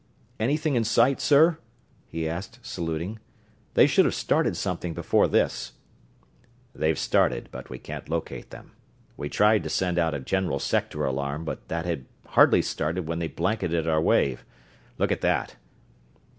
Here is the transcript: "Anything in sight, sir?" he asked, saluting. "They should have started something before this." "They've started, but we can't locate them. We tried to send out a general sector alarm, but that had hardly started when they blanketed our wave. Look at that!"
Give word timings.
"Anything 0.39 0.73
in 0.73 0.83
sight, 0.83 1.21
sir?" 1.21 1.59
he 2.07 2.27
asked, 2.27 2.57
saluting. 2.63 3.19
"They 3.75 3.85
should 3.85 4.05
have 4.05 4.15
started 4.15 4.57
something 4.57 4.95
before 4.95 5.27
this." 5.27 5.73
"They've 6.73 6.97
started, 6.97 7.49
but 7.51 7.69
we 7.69 7.77
can't 7.77 8.09
locate 8.09 8.49
them. 8.49 8.71
We 9.15 9.29
tried 9.29 9.61
to 9.61 9.69
send 9.69 9.99
out 9.99 10.15
a 10.15 10.19
general 10.19 10.57
sector 10.57 11.05
alarm, 11.05 11.45
but 11.45 11.67
that 11.67 11.85
had 11.85 12.05
hardly 12.29 12.63
started 12.63 13.07
when 13.07 13.19
they 13.19 13.27
blanketed 13.27 13.87
our 13.87 14.01
wave. 14.01 14.43
Look 14.97 15.11
at 15.11 15.21
that!" 15.21 15.55